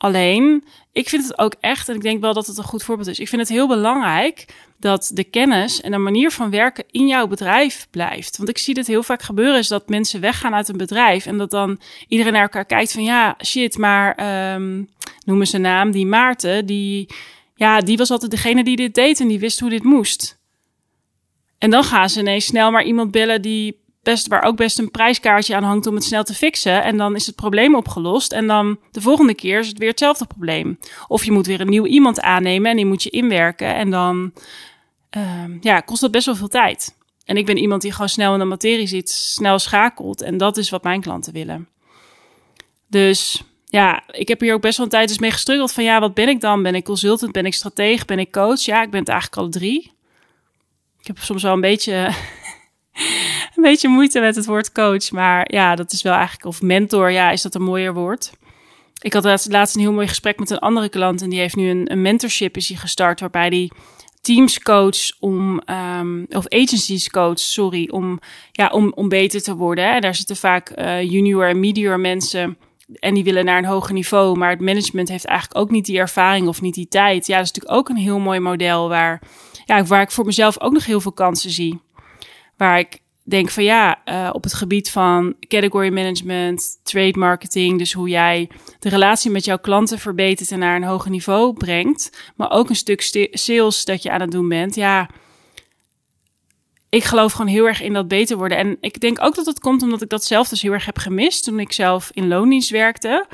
Alleen, 0.00 0.64
ik 0.92 1.08
vind 1.08 1.22
het 1.22 1.38
ook 1.38 1.54
echt, 1.60 1.88
en 1.88 1.94
ik 1.94 2.02
denk 2.02 2.20
wel 2.20 2.34
dat 2.34 2.46
het 2.46 2.58
een 2.58 2.64
goed 2.64 2.82
voorbeeld 2.82 3.08
is. 3.08 3.18
Ik 3.18 3.28
vind 3.28 3.40
het 3.40 3.50
heel 3.50 3.68
belangrijk 3.68 4.46
dat 4.78 5.10
de 5.14 5.24
kennis 5.24 5.80
en 5.80 5.90
de 5.90 5.98
manier 5.98 6.30
van 6.30 6.50
werken 6.50 6.84
in 6.90 7.06
jouw 7.06 7.26
bedrijf 7.26 7.86
blijft. 7.90 8.36
Want 8.36 8.48
ik 8.48 8.58
zie 8.58 8.74
dit 8.74 8.86
heel 8.86 9.02
vaak 9.02 9.22
gebeuren, 9.22 9.58
is 9.58 9.68
dat 9.68 9.88
mensen 9.88 10.20
weggaan 10.20 10.54
uit 10.54 10.68
een 10.68 10.76
bedrijf 10.76 11.26
en 11.26 11.38
dat 11.38 11.50
dan 11.50 11.80
iedereen 12.08 12.32
naar 12.32 12.42
elkaar 12.42 12.64
kijkt 12.64 12.92
van 12.92 13.02
ja, 13.02 13.36
shit, 13.44 13.78
maar 13.78 14.08
um, 14.54 14.88
noemen 15.24 15.46
ze 15.46 15.58
naam, 15.58 15.90
die 15.90 16.06
Maarten, 16.06 16.66
die, 16.66 17.08
ja, 17.54 17.80
die 17.80 17.96
was 17.96 18.10
altijd 18.10 18.30
degene 18.30 18.64
die 18.64 18.76
dit 18.76 18.94
deed 18.94 19.20
en 19.20 19.28
die 19.28 19.38
wist 19.38 19.60
hoe 19.60 19.70
dit 19.70 19.82
moest. 19.82 20.38
En 21.58 21.70
dan 21.70 21.84
gaan 21.84 22.10
ze 22.10 22.20
ineens 22.20 22.44
snel 22.44 22.70
maar 22.70 22.84
iemand 22.84 23.10
bellen 23.10 23.42
die 23.42 23.80
best, 24.02 24.28
waar 24.28 24.42
ook 24.42 24.56
best 24.56 24.78
een 24.78 24.90
prijskaartje 24.90 25.56
aan 25.56 25.62
hangt 25.62 25.86
om 25.86 25.94
het 25.94 26.04
snel 26.04 26.24
te 26.24 26.34
fixen. 26.34 26.82
En 26.82 26.96
dan 26.96 27.14
is 27.14 27.26
het 27.26 27.34
probleem 27.34 27.74
opgelost. 27.74 28.32
En 28.32 28.46
dan 28.46 28.78
de 28.90 29.00
volgende 29.00 29.34
keer 29.34 29.58
is 29.58 29.68
het 29.68 29.78
weer 29.78 29.88
hetzelfde 29.88 30.26
probleem. 30.26 30.78
Of 31.08 31.24
je 31.24 31.32
moet 31.32 31.46
weer 31.46 31.60
een 31.60 31.68
nieuw 31.68 31.86
iemand 31.86 32.20
aannemen 32.20 32.70
en 32.70 32.76
die 32.76 32.86
moet 32.86 33.02
je 33.02 33.10
inwerken. 33.10 33.74
En 33.74 33.90
dan 33.90 34.32
uh, 35.16 35.44
ja, 35.60 35.80
kost 35.80 36.00
dat 36.00 36.10
best 36.10 36.26
wel 36.26 36.36
veel 36.36 36.48
tijd. 36.48 36.96
En 37.24 37.36
ik 37.36 37.46
ben 37.46 37.56
iemand 37.56 37.82
die 37.82 37.92
gewoon 37.92 38.08
snel 38.08 38.32
in 38.32 38.38
de 38.38 38.44
materie 38.44 38.86
zit, 38.86 39.10
snel 39.10 39.58
schakelt. 39.58 40.22
En 40.22 40.36
dat 40.36 40.56
is 40.56 40.70
wat 40.70 40.82
mijn 40.82 41.00
klanten 41.00 41.32
willen. 41.32 41.68
Dus 42.88 43.42
ja, 43.64 44.02
ik 44.10 44.28
heb 44.28 44.40
hier 44.40 44.54
ook 44.54 44.60
best 44.60 44.76
wel 44.76 44.86
een 44.86 44.92
tijd 44.92 45.08
eens 45.08 45.18
mee 45.18 45.30
gestruggeld 45.30 45.72
van 45.72 45.84
ja, 45.84 46.00
wat 46.00 46.14
ben 46.14 46.28
ik 46.28 46.40
dan? 46.40 46.62
Ben 46.62 46.74
ik 46.74 46.84
consultant? 46.84 47.32
Ben 47.32 47.46
ik 47.46 47.54
stratege? 47.54 48.04
Ben 48.04 48.18
ik 48.18 48.32
coach? 48.32 48.60
Ja, 48.60 48.82
ik 48.82 48.90
ben 48.90 49.00
het 49.00 49.08
eigenlijk 49.08 49.40
alle 49.40 49.50
drie. 49.50 49.92
Ik 51.00 51.06
heb 51.06 51.18
soms 51.18 51.42
wel 51.42 51.52
een 51.52 51.60
beetje 51.60 52.10
een 53.64 53.70
beetje 53.70 53.88
moeite 53.88 54.20
met 54.20 54.36
het 54.36 54.46
woord 54.46 54.72
coach. 54.72 55.10
Maar 55.10 55.52
ja, 55.52 55.74
dat 55.74 55.92
is 55.92 56.02
wel 56.02 56.12
eigenlijk, 56.12 56.44
of 56.44 56.62
mentor, 56.62 57.10
ja, 57.10 57.30
is 57.30 57.42
dat 57.42 57.54
een 57.54 57.62
mooier 57.62 57.94
woord. 57.94 58.32
Ik 59.00 59.12
had 59.12 59.24
laatst 59.24 59.74
een 59.74 59.80
heel 59.80 59.92
mooi 59.92 60.08
gesprek 60.08 60.38
met 60.38 60.50
een 60.50 60.58
andere 60.58 60.88
klant 60.88 61.22
en 61.22 61.30
die 61.30 61.38
heeft 61.38 61.56
nu 61.56 61.70
een, 61.70 61.92
een 61.92 62.02
mentorship 62.02 62.56
is 62.56 62.72
gestart 62.74 63.20
waarbij 63.20 63.50
die 63.50 63.72
teams 64.20 64.60
coach 64.60 65.20
om, 65.20 65.60
um, 65.98 66.26
of 66.28 66.48
agencies 66.48 67.10
coach, 67.10 67.38
sorry, 67.38 67.88
om, 67.90 68.18
ja, 68.52 68.68
om, 68.68 68.92
om 68.94 69.08
beter 69.08 69.42
te 69.42 69.54
worden. 69.54 69.94
En 69.94 70.00
daar 70.00 70.14
zitten 70.14 70.36
vaak 70.36 70.78
uh, 70.78 71.02
junior 71.02 71.48
en 71.48 71.60
medior 71.60 72.00
mensen 72.00 72.58
en 72.94 73.14
die 73.14 73.24
willen 73.24 73.44
naar 73.44 73.58
een 73.58 73.64
hoger 73.64 73.92
niveau, 73.92 74.38
maar 74.38 74.50
het 74.50 74.60
management 74.60 75.08
heeft 75.08 75.24
eigenlijk 75.24 75.60
ook 75.60 75.70
niet 75.70 75.84
die 75.84 75.98
ervaring 75.98 76.48
of 76.48 76.60
niet 76.60 76.74
die 76.74 76.88
tijd. 76.88 77.26
Ja, 77.26 77.36
dat 77.36 77.46
is 77.46 77.52
natuurlijk 77.52 77.80
ook 77.80 77.88
een 77.88 78.02
heel 78.02 78.18
mooi 78.18 78.40
model 78.40 78.88
waar, 78.88 79.22
ja, 79.64 79.84
waar 79.84 80.02
ik 80.02 80.10
voor 80.10 80.24
mezelf 80.24 80.60
ook 80.60 80.72
nog 80.72 80.86
heel 80.86 81.00
veel 81.00 81.12
kansen 81.12 81.50
zie. 81.50 81.80
Waar 82.56 82.78
ik 82.78 83.00
denk 83.24 83.50
van 83.50 83.64
ja, 83.64 84.00
uh, 84.04 84.30
op 84.32 84.42
het 84.42 84.54
gebied 84.54 84.90
van 84.90 85.34
category 85.48 85.92
management, 85.92 86.80
trade 86.82 87.18
marketing, 87.18 87.78
dus 87.78 87.92
hoe 87.92 88.08
jij 88.08 88.50
de 88.78 88.88
relatie 88.88 89.30
met 89.30 89.44
jouw 89.44 89.58
klanten 89.58 89.98
verbetert 89.98 90.50
en 90.50 90.58
naar 90.58 90.76
een 90.76 90.84
hoger 90.84 91.10
niveau 91.10 91.52
brengt, 91.52 92.32
maar 92.36 92.50
ook 92.50 92.68
een 92.68 92.76
stuk 92.76 93.28
sales 93.30 93.84
dat 93.84 94.02
je 94.02 94.10
aan 94.10 94.20
het 94.20 94.30
doen 94.30 94.48
bent. 94.48 94.74
Ja, 94.74 95.10
ik 96.88 97.04
geloof 97.04 97.32
gewoon 97.32 97.50
heel 97.52 97.66
erg 97.66 97.82
in 97.82 97.92
dat 97.92 98.08
beter 98.08 98.36
worden. 98.36 98.58
En 98.58 98.76
ik 98.80 99.00
denk 99.00 99.22
ook 99.22 99.34
dat 99.34 99.46
het 99.46 99.60
komt 99.60 99.82
omdat 99.82 100.02
ik 100.02 100.08
dat 100.08 100.24
zelf 100.24 100.48
dus 100.48 100.62
heel 100.62 100.72
erg 100.72 100.86
heb 100.86 100.98
gemist 100.98 101.44
toen 101.44 101.60
ik 101.60 101.72
zelf 101.72 102.10
in 102.12 102.28
loondienst 102.28 102.70
werkte. 102.70 103.26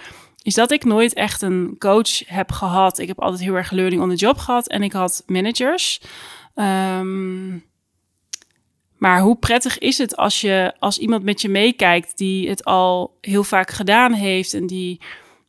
Is 0.42 0.54
dat 0.54 0.70
ik 0.70 0.84
nooit 0.84 1.14
echt 1.14 1.42
een 1.42 1.76
coach 1.78 2.28
heb 2.28 2.52
gehad. 2.52 2.98
Ik 2.98 3.08
heb 3.08 3.20
altijd 3.20 3.42
heel 3.42 3.54
erg 3.54 3.70
learning 3.70 4.02
on 4.02 4.08
the 4.08 4.14
job 4.14 4.38
gehad 4.38 4.68
en 4.68 4.82
ik 4.82 4.92
had 4.92 5.22
managers. 5.26 6.00
Um, 6.54 7.64
maar 8.98 9.20
hoe 9.20 9.36
prettig 9.36 9.78
is 9.78 9.98
het 9.98 10.16
als 10.16 10.40
je 10.40 10.72
als 10.78 10.98
iemand 10.98 11.22
met 11.22 11.40
je 11.40 11.48
meekijkt 11.48 12.18
die 12.18 12.48
het 12.48 12.64
al 12.64 13.16
heel 13.20 13.44
vaak 13.44 13.70
gedaan 13.70 14.12
heeft 14.12 14.54
en 14.54 14.66
die 14.66 15.00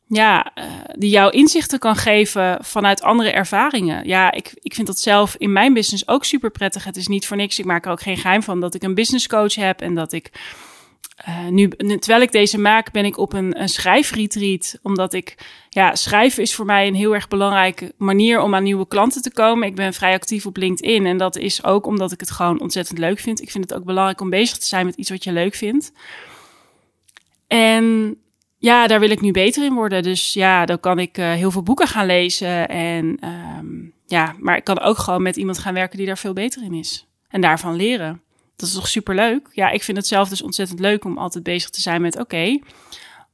ja, 0.10 0.52
uh, 0.56 0.64
die 0.96 1.10
jou 1.10 1.32
inzichten 1.32 1.80
kan 1.80 1.96
geven 1.96 2.58
vanuit 2.62 3.02
andere 3.02 3.32
ervaringen. 3.32 4.08
Ja, 4.08 4.32
ik, 4.32 4.52
ik 4.62 4.74
vind 4.74 4.88
dat 4.88 5.00
zelf 5.00 5.36
in 5.38 5.52
mijn 5.52 5.74
business 5.74 6.08
ook 6.08 6.26
super 6.26 6.52
prettig. 6.52 6.84
Het 6.84 6.96
is 6.96 7.08
niet 7.08 7.28
voor 7.28 7.38
niks. 7.38 7.60
Ik 7.60 7.66
maak 7.66 7.86
er 7.86 7.92
ook 7.92 8.02
geen 8.02 8.18
geheim 8.18 8.44
van 8.44 8.60
dat 8.60 8.76
ik 8.76 8.84
een 8.84 8.96
business 8.96 9.28
coach 9.28 9.56
heb 9.56 9.82
en 9.82 9.96
dat 9.96 10.12
ik 10.12 10.32
uh, 11.28 11.48
nu, 11.48 11.68
terwijl 11.68 12.22
ik 12.22 12.32
deze 12.32 12.60
maak, 12.60 12.92
ben 12.92 13.06
ik 13.06 13.18
op 13.18 13.34
een, 13.34 13.62
een 13.62 13.70
schrijfretreat. 13.70 14.80
Omdat 14.82 15.14
ik, 15.14 15.36
ja, 15.70 15.96
schrijven 15.96 16.44
is 16.44 16.56
voor 16.56 16.66
mij 16.66 16.88
een 16.88 16.96
heel 16.96 17.14
erg 17.14 17.28
belangrijke 17.28 17.94
manier 17.98 18.42
om 18.42 18.56
aan 18.56 18.64
nieuwe 18.64 18.88
klanten 18.88 19.22
te 19.22 19.34
komen. 19.34 19.68
Ik 19.68 19.76
ben 19.76 19.94
vrij 19.94 20.14
actief 20.14 20.46
op 20.46 20.58
LinkedIn 20.58 21.06
en 21.06 21.18
dat 21.18 21.36
is 21.36 21.64
ook 21.64 21.86
omdat 21.86 22.12
ik 22.12 22.20
het 22.20 22.32
gewoon 22.32 22.62
ontzettend 22.62 22.98
leuk 22.98 23.20
vind. 23.20 23.42
Ik 23.42 23.52
vind 23.52 23.70
het 23.70 23.80
ook 23.80 23.86
belangrijk 23.86 24.22
om 24.22 24.30
bezig 24.30 24.58
te 24.58 24.66
zijn 24.66 24.86
met 24.86 24.96
iets 24.96 25.10
wat 25.10 25.24
je 25.24 25.32
leuk 25.32 25.56
vindt. 25.56 25.92
En 27.48 28.16
ja, 28.58 28.88
daar 28.88 29.00
wil 29.00 29.10
ik 29.10 29.22
nu 29.22 29.32
beter 29.32 29.64
in 29.64 29.74
worden. 29.74 30.04
Dus 30.04 30.34
ja, 30.34 30.66
dan 30.66 30.80
kan 30.80 31.00
ik 31.00 31.18
uh, 31.18 31.32
heel 31.32 31.52
veel 31.52 31.64
boeken 31.64 31.88
gaan 31.88 32.06
lezen. 32.06 32.70
En 32.70 33.20
um, 33.60 33.94
ja, 34.06 34.36
maar 34.40 34.58
ik 34.58 34.64
kan 34.64 34.80
ook 34.80 34.98
gewoon 34.98 35.22
met 35.22 35.36
iemand 35.36 35.58
gaan 35.58 35.74
werken 35.74 35.98
die 35.98 36.08
daar 36.08 36.18
veel 36.18 36.34
beter 36.34 36.64
in 36.64 36.74
is. 36.74 37.08
En 37.28 37.42
daarvan 37.42 37.76
leren. 37.76 38.22
Dat 38.58 38.70
is 38.70 38.76
toch 38.76 38.88
superleuk? 38.88 39.50
Ja, 39.52 39.70
ik 39.70 39.84
vind 39.84 39.98
het 39.98 40.08
zelf 40.08 40.30
dus 40.30 40.42
ontzettend 40.42 40.80
leuk 40.80 41.06
om 41.06 41.18
altijd 41.18 41.44
bezig 41.44 41.70
te 41.70 41.82
zijn 41.82 42.02
met: 42.02 42.20
oké, 42.20 42.60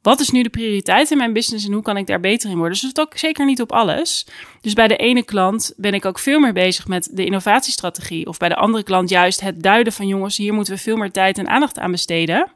wat 0.02 0.20
is 0.20 0.30
nu 0.30 0.44
de 0.44 0.50
prioriteit 0.50 1.12
in 1.12 1.18
mijn 1.18 1.34
business 1.34 1.66
en 1.66 1.74
hoe 1.74 1.82
kan 1.82 1.98
ik 1.98 2.08
daar 2.08 2.20
beter 2.20 2.50
in 2.50 2.58
worden? 2.58 2.74
Dus 2.74 2.84
is 2.84 3.00
ook 3.00 3.18
zeker 3.18 3.46
niet 3.46 3.62
op 3.62 3.72
alles. 3.72 4.28
Dus 4.62 4.74
bij 4.74 4.88
de 4.88 4.96
ene 4.96 5.24
klant 5.24 5.74
ben 5.78 5.94
ik 5.94 6.06
ook 6.06 6.20
veel 6.20 6.40
meer 6.40 6.54
bezig 6.54 6.88
met 6.88 7.10
de 7.12 7.26
innovatiestrategie. 7.26 8.28
Of 8.28 8.38
bij 8.38 8.50
de 8.50 8.56
andere 8.56 8.84
klant 8.84 9.10
juist 9.10 9.42
het 9.42 9.64
duiden 9.64 9.94
van: 9.94 10.08
jongens, 10.08 10.38
hier 10.38 10.54
moeten 10.54 10.74
we 10.74 10.80
veel 10.80 10.98
meer 10.98 11.12
tijd 11.12 11.38
en 11.38 11.48
aandacht 11.48 11.80
aan 11.80 11.92
besteden. 11.92 12.52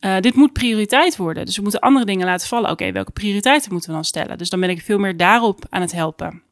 Uh, 0.00 0.20
dit 0.20 0.34
moet 0.34 0.52
prioriteit 0.52 1.16
worden. 1.16 1.44
Dus 1.44 1.56
we 1.56 1.62
moeten 1.62 1.80
andere 1.80 2.04
dingen 2.04 2.26
laten 2.26 2.48
vallen. 2.48 2.70
Oké, 2.70 2.92
welke 2.92 3.10
prioriteiten 3.10 3.72
moeten 3.72 3.90
we 3.90 3.94
dan 3.94 4.04
stellen? 4.04 4.38
Dus 4.38 4.50
dan 4.50 4.60
ben 4.60 4.70
ik 4.70 4.80
veel 4.80 4.98
meer 4.98 5.16
daarop 5.16 5.64
aan 5.68 5.80
het 5.80 5.92
helpen. 5.92 6.42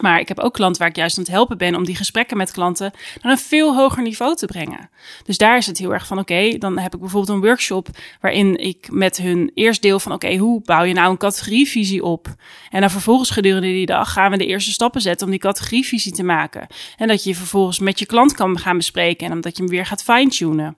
Maar 0.00 0.20
ik 0.20 0.28
heb 0.28 0.38
ook 0.38 0.54
klanten 0.54 0.80
waar 0.80 0.90
ik 0.90 0.96
juist 0.96 1.18
aan 1.18 1.24
het 1.24 1.32
helpen 1.32 1.58
ben 1.58 1.74
om 1.74 1.84
die 1.84 1.96
gesprekken 1.96 2.36
met 2.36 2.52
klanten 2.52 2.92
naar 3.22 3.32
een 3.32 3.38
veel 3.38 3.76
hoger 3.76 4.02
niveau 4.02 4.36
te 4.36 4.46
brengen. 4.46 4.90
Dus 5.24 5.38
daar 5.38 5.56
is 5.56 5.66
het 5.66 5.78
heel 5.78 5.92
erg 5.92 6.06
van, 6.06 6.18
oké, 6.18 6.58
dan 6.58 6.78
heb 6.78 6.94
ik 6.94 7.00
bijvoorbeeld 7.00 7.36
een 7.36 7.44
workshop 7.44 7.88
waarin 8.20 8.58
ik 8.58 8.88
met 8.90 9.16
hun 9.16 9.50
eerst 9.54 9.82
deel 9.82 10.00
van, 10.00 10.12
oké, 10.12 10.36
hoe 10.36 10.62
bouw 10.64 10.82
je 10.82 10.94
nou 10.94 11.10
een 11.10 11.16
categorievisie 11.16 12.04
op? 12.04 12.34
En 12.70 12.80
dan 12.80 12.90
vervolgens 12.90 13.30
gedurende 13.30 13.66
die 13.66 13.86
dag 13.86 14.12
gaan 14.12 14.30
we 14.30 14.36
de 14.36 14.46
eerste 14.46 14.70
stappen 14.70 15.00
zetten 15.00 15.26
om 15.26 15.32
die 15.32 15.40
categorievisie 15.40 16.12
te 16.12 16.22
maken. 16.22 16.66
En 16.96 17.08
dat 17.08 17.24
je 17.24 17.34
vervolgens 17.34 17.78
met 17.78 17.98
je 17.98 18.06
klant 18.06 18.34
kan 18.34 18.58
gaan 18.58 18.76
bespreken 18.76 19.26
en 19.26 19.32
omdat 19.32 19.56
je 19.56 19.62
hem 19.62 19.72
weer 19.72 19.86
gaat 19.86 20.02
fine-tunen. 20.02 20.76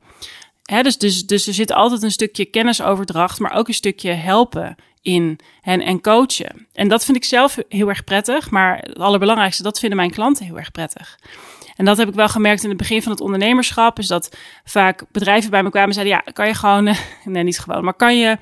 Dus, 0.68 0.98
dus, 0.98 1.26
dus 1.26 1.46
er 1.46 1.54
zit 1.54 1.72
altijd 1.72 2.02
een 2.02 2.10
stukje 2.10 2.44
kennisoverdracht, 2.44 3.38
maar 3.38 3.54
ook 3.54 3.68
een 3.68 3.74
stukje 3.74 4.12
helpen 4.12 4.76
in 5.02 5.38
hen 5.60 5.80
en 5.80 6.00
coachen. 6.00 6.66
En 6.72 6.88
dat 6.88 7.04
vind 7.04 7.16
ik 7.16 7.24
zelf 7.24 7.58
heel 7.68 7.88
erg 7.88 8.04
prettig, 8.04 8.50
maar 8.50 8.78
het 8.78 8.98
allerbelangrijkste, 8.98 9.62
dat 9.62 9.78
vinden 9.78 9.98
mijn 9.98 10.10
klanten 10.10 10.46
heel 10.46 10.58
erg 10.58 10.70
prettig. 10.70 11.18
En 11.76 11.84
dat 11.84 11.96
heb 11.96 12.08
ik 12.08 12.14
wel 12.14 12.28
gemerkt 12.28 12.62
in 12.62 12.68
het 12.68 12.78
begin 12.78 13.02
van 13.02 13.12
het 13.12 13.20
ondernemerschap, 13.20 13.98
is 13.98 14.06
dat 14.06 14.36
vaak 14.64 15.04
bedrijven 15.12 15.50
bij 15.50 15.62
me 15.62 15.70
kwamen 15.70 15.88
en 15.88 15.94
zeiden, 15.94 16.14
ja, 16.14 16.32
kan 16.32 16.46
je 16.46 16.54
gewoon, 16.54 16.84
nee, 17.24 17.42
niet 17.42 17.58
gewoon, 17.58 17.84
maar 17.84 17.94
kan 17.94 18.18
je 18.18 18.38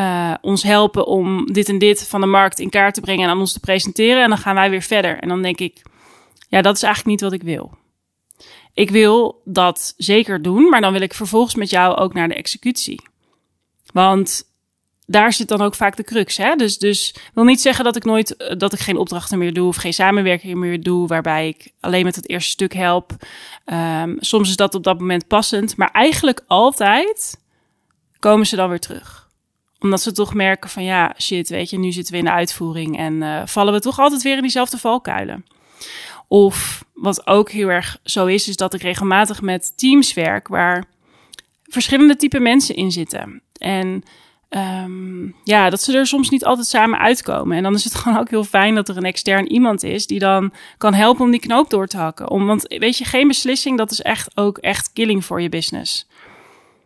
uh, 0.00 0.34
ons 0.40 0.62
helpen 0.62 1.06
om 1.06 1.52
dit 1.52 1.68
en 1.68 1.78
dit 1.78 2.08
van 2.08 2.20
de 2.20 2.26
markt 2.26 2.58
in 2.58 2.70
kaart 2.70 2.94
te 2.94 3.00
brengen 3.00 3.24
en 3.24 3.30
aan 3.30 3.40
ons 3.40 3.52
te 3.52 3.60
presenteren 3.60 4.22
en 4.22 4.28
dan 4.28 4.38
gaan 4.38 4.54
wij 4.54 4.70
weer 4.70 4.82
verder. 4.82 5.18
En 5.18 5.28
dan 5.28 5.42
denk 5.42 5.58
ik, 5.58 5.82
ja, 6.48 6.62
dat 6.62 6.76
is 6.76 6.82
eigenlijk 6.82 7.20
niet 7.20 7.30
wat 7.30 7.40
ik 7.40 7.42
wil. 7.42 7.82
Ik 8.74 8.90
wil 8.90 9.40
dat 9.44 9.94
zeker 9.96 10.42
doen, 10.42 10.68
maar 10.68 10.80
dan 10.80 10.92
wil 10.92 11.00
ik 11.00 11.14
vervolgens 11.14 11.54
met 11.54 11.70
jou 11.70 11.96
ook 11.96 12.14
naar 12.14 12.28
de 12.28 12.34
executie. 12.34 13.02
Want 13.92 14.52
daar 15.06 15.32
zit 15.32 15.48
dan 15.48 15.60
ook 15.60 15.74
vaak 15.74 15.96
de 15.96 16.04
crux. 16.04 16.36
Hè? 16.36 16.54
Dus, 16.54 16.78
dus 16.78 17.14
wil 17.34 17.44
niet 17.44 17.60
zeggen 17.60 17.84
dat 17.84 17.96
ik 17.96 18.04
nooit 18.04 18.36
eh, 18.36 18.56
dat 18.58 18.72
ik 18.72 18.78
geen 18.78 18.96
opdrachten 18.96 19.38
meer 19.38 19.52
doe 19.52 19.68
of 19.68 19.76
geen 19.76 19.94
samenwerking 19.94 20.54
meer 20.54 20.82
doe, 20.82 21.06
waarbij 21.06 21.48
ik 21.48 21.72
alleen 21.80 22.04
met 22.04 22.16
het 22.16 22.28
eerste 22.28 22.50
stuk 22.50 22.72
help. 22.72 23.12
Um, 23.66 24.16
soms 24.20 24.48
is 24.48 24.56
dat 24.56 24.74
op 24.74 24.84
dat 24.84 24.98
moment 24.98 25.26
passend, 25.26 25.76
maar 25.76 25.90
eigenlijk 25.90 26.40
altijd 26.46 27.40
komen 28.18 28.46
ze 28.46 28.56
dan 28.56 28.68
weer 28.68 28.80
terug. 28.80 29.28
Omdat 29.78 30.02
ze 30.02 30.12
toch 30.12 30.34
merken 30.34 30.70
van 30.70 30.84
ja, 30.84 31.14
shit, 31.18 31.48
weet 31.48 31.70
je, 31.70 31.78
nu 31.78 31.92
zitten 31.92 32.12
we 32.12 32.18
in 32.18 32.24
de 32.24 32.30
uitvoering 32.30 32.98
en 32.98 33.14
uh, 33.14 33.42
vallen 33.46 33.72
we 33.72 33.80
toch 33.80 33.98
altijd 33.98 34.22
weer 34.22 34.36
in 34.36 34.42
diezelfde 34.42 34.78
valkuilen. 34.78 35.44
Of 36.28 36.84
wat 36.94 37.26
ook 37.26 37.50
heel 37.50 37.68
erg 37.68 37.98
zo 38.04 38.26
is, 38.26 38.48
is 38.48 38.56
dat 38.56 38.74
ik 38.74 38.82
regelmatig 38.82 39.42
met 39.42 39.72
teams 39.76 40.14
werk 40.14 40.48
waar 40.48 40.84
verschillende 41.62 42.16
type 42.16 42.40
mensen 42.40 42.74
in 42.74 42.92
zitten. 42.92 43.42
En 43.58 44.02
um, 44.50 45.34
ja, 45.44 45.70
dat 45.70 45.82
ze 45.82 45.96
er 45.96 46.06
soms 46.06 46.30
niet 46.30 46.44
altijd 46.44 46.66
samen 46.66 46.98
uitkomen. 46.98 47.56
En 47.56 47.62
dan 47.62 47.74
is 47.74 47.84
het 47.84 47.94
gewoon 48.00 48.18
ook 48.18 48.30
heel 48.30 48.44
fijn 48.44 48.74
dat 48.74 48.88
er 48.88 48.96
een 48.96 49.04
extern 49.04 49.46
iemand 49.46 49.82
is 49.82 50.06
die 50.06 50.18
dan 50.18 50.52
kan 50.78 50.94
helpen 50.94 51.24
om 51.24 51.30
die 51.30 51.40
knoop 51.40 51.70
door 51.70 51.86
te 51.86 51.96
hakken. 51.96 52.30
Om, 52.30 52.46
want 52.46 52.74
weet 52.78 52.98
je, 52.98 53.04
geen 53.04 53.28
beslissing, 53.28 53.78
dat 53.78 53.90
is 53.90 54.00
echt 54.00 54.36
ook 54.36 54.58
echt 54.58 54.92
killing 54.92 55.24
voor 55.24 55.40
je 55.40 55.48
business. 55.48 56.06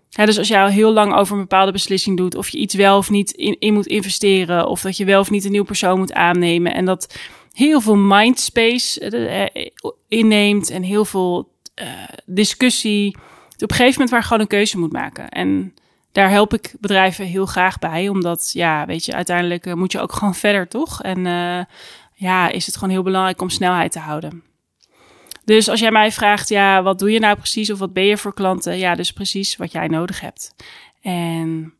Dus 0.09 0.38
als 0.38 0.49
jij 0.49 0.62
al 0.62 0.68
heel 0.68 0.92
lang 0.92 1.14
over 1.14 1.35
een 1.35 1.40
bepaalde 1.40 1.73
beslissing 1.73 2.16
doet, 2.16 2.35
of 2.35 2.49
je 2.49 2.59
iets 2.59 2.75
wel 2.75 2.97
of 2.97 3.11
niet 3.11 3.30
in, 3.30 3.57
in 3.59 3.75
moet 3.75 3.87
investeren, 3.87 4.66
of 4.66 4.80
dat 4.80 4.97
je 4.97 5.04
wel 5.04 5.21
of 5.21 5.30
niet 5.30 5.45
een 5.45 5.50
nieuw 5.50 5.64
persoon 5.64 5.99
moet 5.99 6.12
aannemen, 6.12 6.75
en 6.75 6.85
dat 6.85 7.18
heel 7.58 7.80
veel 7.80 7.96
mindspace 7.96 9.10
uh, 9.10 9.64
inneemt 10.08 10.70
en 10.70 10.82
heel 10.82 11.04
veel 11.04 11.52
uh, 11.82 11.88
discussie. 12.26 13.16
Op 13.54 13.70
een 13.70 13.76
gegeven 13.76 13.92
moment 13.92 14.10
waar 14.10 14.22
gewoon 14.22 14.40
een 14.40 14.46
keuze 14.46 14.78
moet 14.78 14.92
maken. 14.92 15.28
En 15.28 15.74
daar 16.12 16.30
help 16.30 16.54
ik 16.54 16.74
bedrijven 16.80 17.24
heel 17.24 17.46
graag 17.46 17.78
bij. 17.78 18.08
Omdat, 18.08 18.50
ja, 18.52 18.86
weet 18.86 19.04
je, 19.04 19.12
uiteindelijk 19.12 19.74
moet 19.74 19.92
je 19.92 20.00
ook 20.00 20.12
gewoon 20.18 20.34
verder, 20.34 20.68
toch? 20.68 21.02
En 21.02 21.24
ja, 22.14 22.48
is 22.48 22.66
het 22.66 22.74
gewoon 22.74 22.90
heel 22.90 23.02
belangrijk 23.02 23.40
om 23.40 23.50
snelheid 23.50 23.92
te 23.92 23.98
houden. 23.98 24.42
Dus 25.44 25.68
als 25.68 25.80
jij 25.80 25.90
mij 25.90 26.12
vraagt, 26.12 26.48
ja, 26.48 26.82
wat 26.82 26.98
doe 26.98 27.10
je 27.10 27.18
nou 27.18 27.36
precies 27.36 27.70
of 27.70 27.78
wat 27.78 27.92
ben 27.92 28.04
je 28.04 28.16
voor 28.16 28.34
klanten? 28.34 28.78
Ja, 28.78 28.94
dus 28.94 29.12
precies 29.12 29.56
wat 29.56 29.72
jij 29.72 29.86
nodig 29.86 30.20
hebt. 30.20 30.54
En 31.00 31.74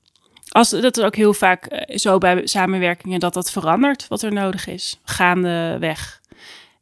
als, 0.49 0.71
dat 0.71 0.97
is 0.97 1.05
ook 1.05 1.17
heel 1.17 1.35
vaak 1.35 1.67
eh, 1.67 1.97
zo 1.97 2.19
bij 2.19 2.47
samenwerkingen 2.47 3.21
dat 3.21 3.35
dat 3.35 3.50
verandert 3.50 4.09
wat 4.09 4.23
er 4.23 4.33
nodig 4.33 4.67
is, 4.67 5.00
gaandeweg. 5.05 6.21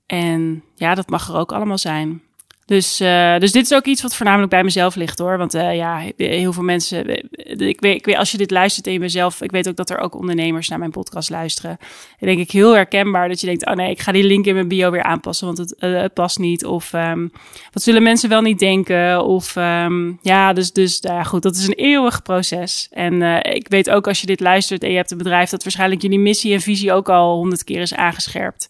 En 0.06 0.62
ja, 0.74 0.94
dat 0.94 1.08
mag 1.08 1.28
er 1.28 1.36
ook 1.36 1.52
allemaal 1.52 1.78
zijn. 1.78 2.22
Dus, 2.66 3.00
uh, 3.00 3.38
dus 3.38 3.52
dit 3.52 3.64
is 3.64 3.74
ook 3.74 3.84
iets 3.84 4.02
wat 4.02 4.16
voornamelijk 4.16 4.50
bij 4.50 4.64
mezelf 4.64 4.94
ligt 4.94 5.18
hoor. 5.18 5.38
Want 5.38 5.54
uh, 5.54 5.76
ja, 5.76 6.02
heel 6.16 6.52
veel 6.52 6.62
mensen. 6.62 7.06
Eh, 7.06 7.68
ik 7.68 7.80
weet, 7.80 7.96
ik 7.96 8.04
weet, 8.04 8.16
als 8.16 8.30
je 8.30 8.38
dit 8.38 8.50
luistert 8.50 8.86
in 8.86 9.00
mezelf. 9.00 9.40
Ik 9.40 9.50
weet 9.50 9.68
ook 9.68 9.76
dat 9.76 9.90
er 9.90 9.98
ook 9.98 10.14
ondernemers 10.14 10.68
naar 10.68 10.78
mijn 10.78 10.90
podcast 10.90 11.30
luisteren. 11.30 11.78
En 12.18 12.26
denk 12.26 12.38
ik 12.38 12.50
heel 12.50 12.74
herkenbaar 12.74 13.28
dat 13.28 13.40
je 13.40 13.46
denkt: 13.46 13.66
oh 13.66 13.74
nee, 13.74 13.90
ik 13.90 14.00
ga 14.00 14.12
die 14.12 14.24
link 14.24 14.44
in 14.44 14.54
mijn 14.54 14.68
bio 14.68 14.90
weer 14.90 15.02
aanpassen, 15.02 15.46
want 15.46 15.58
het, 15.58 15.74
uh, 15.80 16.00
het 16.00 16.14
past 16.14 16.38
niet. 16.38 16.64
Of 16.64 16.92
um, 16.92 17.30
wat 17.72 17.82
zullen 17.82 18.02
mensen 18.02 18.28
wel 18.28 18.42
niet 18.42 18.58
denken? 18.58 19.24
Of 19.24 19.56
um, 19.56 20.18
ja, 20.22 20.52
dus, 20.52 20.72
dus 20.72 21.00
nou 21.00 21.16
ja, 21.16 21.22
goed, 21.22 21.42
dat 21.42 21.56
is 21.56 21.66
een 21.66 21.74
eeuwig 21.74 22.22
proces. 22.22 22.88
En 22.90 23.22
ik 23.42 23.68
weet 23.68 23.90
ook 23.90 24.08
als 24.08 24.20
je 24.20 24.26
dit 24.26 24.40
luistert 24.40 24.82
en 24.82 24.90
je 24.90 24.96
hebt 24.96 25.10
een 25.10 25.18
bedrijf 25.18 25.50
dat 25.50 25.62
waarschijnlijk 25.62 26.02
jullie 26.02 26.18
missie 26.18 26.52
en 26.52 26.60
visie 26.60 26.92
ook 26.92 27.08
al 27.08 27.36
honderd 27.36 27.64
keer 27.64 27.80
is 27.80 27.94
aangescherpt. 27.94 28.66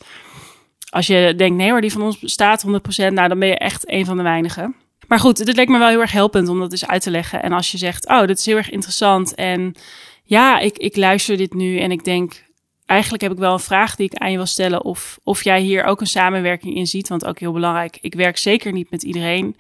Als 0.91 1.07
je 1.07 1.35
denkt, 1.37 1.57
nee 1.57 1.71
hoor, 1.71 1.81
die 1.81 1.93
van 1.93 2.03
ons 2.03 2.19
bestaat 2.19 2.67
100%, 2.67 2.69
nou 2.97 3.29
dan 3.29 3.39
ben 3.39 3.49
je 3.49 3.59
echt 3.59 3.91
een 3.91 4.05
van 4.05 4.17
de 4.17 4.23
weinigen. 4.23 4.75
Maar 5.09 5.21
goed, 5.21 5.45
dit 5.45 5.57
lijkt 5.57 5.71
me 5.71 5.79
wel 5.79 5.89
heel 5.89 6.01
erg 6.01 6.13
helpend 6.13 6.49
om 6.49 6.59
dat 6.59 6.73
eens 6.73 6.87
uit 6.87 7.03
te 7.03 7.11
leggen. 7.11 7.43
En 7.43 7.53
als 7.53 7.71
je 7.71 7.79
zegt, 7.79 8.09
oh, 8.09 8.27
dit 8.27 8.39
is 8.39 8.47
heel 8.47 8.57
erg 8.57 8.71
interessant. 8.71 9.35
En 9.35 9.75
ja, 10.23 10.59
ik, 10.59 10.79
ik 10.79 10.97
luister 10.97 11.37
dit 11.37 11.55
nu 11.55 11.79
en 11.79 11.91
ik 11.91 12.05
denk, 12.05 12.45
eigenlijk 12.87 13.23
heb 13.23 13.33
ik 13.33 13.39
wel 13.39 13.53
een 13.53 13.61
vraag 13.61 13.97
die 13.97 14.07
ik 14.07 14.19
aan 14.19 14.31
je 14.31 14.37
wil 14.37 14.47
stellen. 14.47 14.85
Of, 14.85 15.19
of 15.23 15.45
jij 15.45 15.61
hier 15.61 15.85
ook 15.85 16.01
een 16.01 16.07
samenwerking 16.07 16.75
in 16.75 16.87
ziet. 16.87 17.09
Want 17.09 17.27
ook 17.27 17.39
heel 17.39 17.53
belangrijk, 17.53 17.99
ik 18.01 18.15
werk 18.15 18.37
zeker 18.37 18.73
niet 18.73 18.91
met 18.91 19.03
iedereen. 19.03 19.57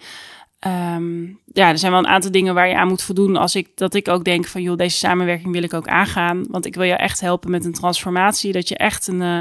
Um, 0.66 1.40
ja, 1.52 1.68
er 1.68 1.78
zijn 1.78 1.92
wel 1.92 2.00
een 2.00 2.06
aantal 2.06 2.30
dingen 2.30 2.54
waar 2.54 2.68
je 2.68 2.76
aan 2.76 2.88
moet 2.88 3.02
voldoen. 3.02 3.36
Als 3.36 3.54
ik 3.54 3.68
dat 3.74 3.94
ik 3.94 4.08
ook 4.08 4.24
denk 4.24 4.46
van 4.46 4.62
joh, 4.62 4.76
deze 4.76 4.96
samenwerking 4.96 5.52
wil 5.52 5.62
ik 5.62 5.74
ook 5.74 5.88
aangaan. 5.88 6.46
Want 6.48 6.66
ik 6.66 6.74
wil 6.74 6.84
je 6.84 6.94
echt 6.94 7.20
helpen 7.20 7.50
met 7.50 7.64
een 7.64 7.72
transformatie. 7.72 8.52
Dat 8.52 8.68
je 8.68 8.76
echt 8.76 9.06
een, 9.06 9.20
uh, 9.20 9.40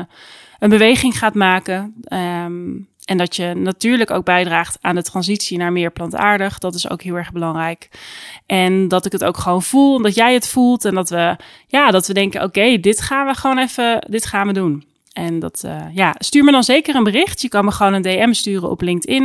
een 0.59 0.69
beweging 0.69 1.17
gaat 1.17 1.33
maken. 1.33 1.93
Um, 2.13 2.87
en 3.05 3.17
dat 3.17 3.35
je 3.35 3.53
natuurlijk 3.53 4.11
ook 4.11 4.25
bijdraagt 4.25 4.77
aan 4.81 4.95
de 4.95 5.03
transitie 5.03 5.57
naar 5.57 5.71
meer 5.71 5.91
plantaardig. 5.91 6.57
Dat 6.57 6.75
is 6.75 6.89
ook 6.89 7.01
heel 7.01 7.15
erg 7.15 7.31
belangrijk. 7.31 7.89
En 8.45 8.87
dat 8.87 9.05
ik 9.05 9.11
het 9.11 9.23
ook 9.23 9.37
gewoon 9.37 9.63
voel. 9.63 10.01
Dat 10.01 10.15
jij 10.15 10.33
het 10.33 10.47
voelt. 10.47 10.85
En 10.85 10.95
dat 10.95 11.09
we, 11.09 11.35
ja, 11.67 11.91
dat 11.91 12.07
we 12.07 12.13
denken: 12.13 12.43
oké, 12.43 12.79
dit 12.79 13.01
gaan 13.01 13.27
we 13.27 13.33
gewoon 13.33 13.57
even, 13.57 14.05
dit 14.09 14.25
gaan 14.25 14.47
we 14.47 14.53
doen. 14.53 14.83
En 15.13 15.39
dat, 15.39 15.63
uh, 15.65 15.81
ja, 15.93 16.15
stuur 16.17 16.43
me 16.43 16.51
dan 16.51 16.63
zeker 16.63 16.95
een 16.95 17.03
bericht. 17.03 17.41
Je 17.41 17.49
kan 17.49 17.65
me 17.65 17.71
gewoon 17.71 17.93
een 17.93 18.01
DM 18.01 18.33
sturen 18.33 18.69
op 18.69 18.81
LinkedIn. 18.81 19.23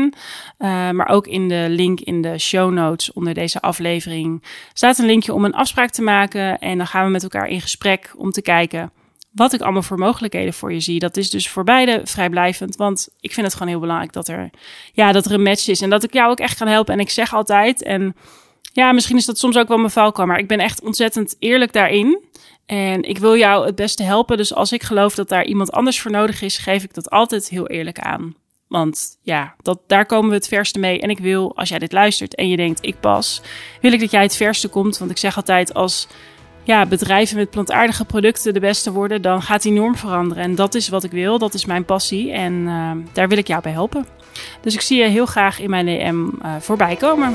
Uh, 0.59 0.91
maar 0.91 1.09
ook 1.09 1.27
in 1.27 1.49
de 1.49 1.67
link 1.69 2.01
in 2.01 2.23
de 2.23 2.39
show 2.39 2.73
notes 2.73 3.13
onder 3.13 3.35
deze 3.35 3.61
aflevering 3.61 4.43
staat 4.73 4.99
een 4.99 5.07
linkje 5.07 5.35
om 5.35 5.45
een 5.45 5.55
afspraak 5.55 5.91
te 5.91 6.03
maken. 6.03 6.59
En 6.59 6.79
dan 6.79 6.87
gaan 6.87 7.05
we 7.05 7.11
met 7.11 7.23
elkaar 7.23 7.49
in 7.49 7.61
gesprek 7.61 8.15
om 8.17 8.31
te 8.31 8.43
kijken 8.43 8.93
wat 9.31 9.53
ik 9.53 9.61
allemaal 9.61 9.83
voor 9.83 9.99
mogelijkheden 9.99 10.53
voor 10.53 10.73
je 10.73 10.81
zie. 10.81 10.99
Dat 10.99 11.17
is 11.17 11.31
dus 11.31 11.49
voor 11.49 11.65
beide 11.65 12.01
vrijblijvend. 12.05 12.77
Want 12.77 13.09
ik 13.21 13.33
vind 13.33 13.47
het 13.47 13.55
gewoon 13.55 13.69
heel 13.69 13.81
belangrijk 13.81 14.13
dat 14.13 14.29
er, 14.29 14.51
ja, 14.93 15.13
dat 15.13 15.25
er 15.25 15.33
een 15.33 15.43
match 15.43 15.69
is. 15.69 15.81
En 15.81 15.91
dat 15.91 16.03
ik 16.03 16.13
jou 16.13 16.31
ook 16.31 16.41
echt 16.41 16.59
kan 16.59 16.69
helpen. 16.69 16.95
En 16.95 17.01
ik 17.01 17.11
zeg 17.11 17.35
altijd, 17.35 17.83
en 17.83 18.17
ja, 18.73 18.93
misschien 18.93 19.17
is 19.17 19.27
dat 19.27 19.39
soms 19.39 19.57
ook 19.57 19.69
wel 19.69 19.79
mijn 19.79 19.91
valkuil. 19.91 20.27
Maar 20.27 20.39
ik 20.39 20.49
ben 20.49 20.59
echt 20.59 20.83
ontzettend 20.83 21.37
eerlijk 21.39 21.73
daarin. 21.73 22.25
En 22.67 23.03
ik 23.03 23.19
wil 23.19 23.37
jou 23.37 23.67
het 23.67 23.75
beste 23.75 24.03
helpen. 24.03 24.37
Dus 24.37 24.55
als 24.55 24.73
ik 24.73 24.83
geloof 24.83 25.15
dat 25.15 25.29
daar 25.29 25.45
iemand 25.45 25.73
anders 25.73 26.01
voor 26.01 26.11
nodig 26.11 26.43
is, 26.43 26.59
geef 26.59 26.83
ik 26.83 26.95
dat 26.95 27.11
altijd 27.11 27.49
heel 27.49 27.67
eerlijk 27.67 27.99
aan. 27.99 28.35
Want 28.69 29.19
ja, 29.23 29.55
dat, 29.63 29.81
daar 29.87 30.07
komen 30.07 30.29
we 30.29 30.35
het 30.35 30.49
verste 30.49 30.79
mee. 30.79 31.01
En 31.01 31.11
ik 31.11 31.19
wil, 31.19 31.57
als 31.57 31.69
jij 31.69 31.79
dit 31.79 31.93
luistert 31.93 32.35
en 32.35 32.49
je 32.49 32.57
denkt, 32.57 32.87
ik 32.87 33.01
pas, 33.01 33.43
wil 33.81 33.93
ik 33.93 34.01
dat 34.01 34.11
jij 34.11 34.23
het 34.23 34.37
verste 34.37 34.69
komt. 34.69 34.99
Want 34.99 35.11
ik 35.11 35.19
zeg 35.19 35.37
altijd, 35.37 35.75
als 35.75 36.09
ja, 36.62 36.87
bedrijven 36.87 37.37
met 37.37 37.50
plantaardige 37.50 38.05
producten 38.05 38.55
de 38.55 38.61
beste 38.61 38.93
worden, 38.93 39.23
dan 39.23 39.43
gaat 39.43 39.62
die 39.62 39.73
norm 39.73 39.97
veranderen. 39.97 40.43
En 40.45 40.55
dat 40.55 40.75
is 40.75 40.88
wat 40.88 41.05
ik 41.05 41.11
wil, 41.11 41.38
dat 41.38 41.55
is 41.55 41.64
mijn 41.64 41.85
passie. 41.85 42.33
En 42.33 42.52
uh, 42.52 42.90
daar 43.12 43.29
wil 43.29 43.38
ik 43.38 43.47
jou 43.47 43.62
bij 43.62 43.73
helpen. 43.73 44.07
Dus 44.61 44.75
ik 44.75 44.81
zie 44.81 44.99
je 44.99 45.09
heel 45.09 45.26
graag 45.26 45.61
in 45.61 45.71
mijn 45.71 45.87
DM 45.87 46.47
uh, 46.47 46.55
voorbij 46.61 46.97
komen. 46.97 47.33